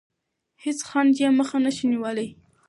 [0.63, 2.27] هیڅ خنډ یې مخه نه شي نیولی.